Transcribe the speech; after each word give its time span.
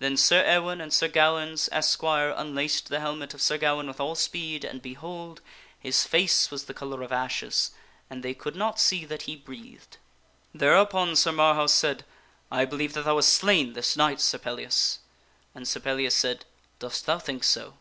Then 0.00 0.16
Sir 0.16 0.42
Ewaine 0.44 0.80
and 0.82 0.92
Sir 0.92 1.06
Gawaine's 1.06 1.68
esquire 1.70 2.30
unlaced 2.36 2.88
the 2.88 2.98
helmet 2.98 3.32
of 3.32 3.40
Sir 3.40 3.58
Gawaine 3.58 3.86
with 3.86 4.00
all 4.00 4.16
speed, 4.16 4.64
and, 4.64 4.82
behold! 4.82 5.40
his 5.78 6.02
face 6.04 6.50
was 6.50 6.64
the 6.64 6.74
color 6.74 7.00
of 7.04 7.12
ashes 7.12 7.70
and 8.10 8.24
they 8.24 8.34
could 8.34 8.56
not 8.56 8.80
see 8.80 9.04
that 9.04 9.22
he 9.22 9.36
breathed. 9.36 9.98
Thereupon 10.52 11.14
Sir 11.14 11.30
Marhaus 11.30 11.72
said," 11.72 12.04
I 12.50 12.64
believe 12.64 12.94
that 12.94 13.04
thou 13.04 13.14
hast 13.14 13.32
slain 13.32 13.74
this 13.74 13.96
knight, 13.96 14.20
Sir 14.20 14.38
Pellias," 14.38 14.98
and 15.54 15.68
Sir 15.68 15.78
Pellias 15.78 16.16
said," 16.16 16.44
Dost 16.80 17.06
thou 17.06 17.20
think 17.20 17.44
so?" 17.44 17.74